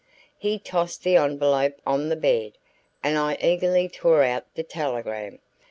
[0.35, 2.53] He tossed the envelope on the bed
[3.03, 5.37] and I eagerly tore out the telegram.